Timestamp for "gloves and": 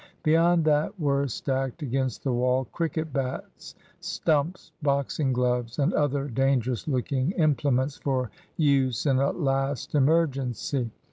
5.31-5.93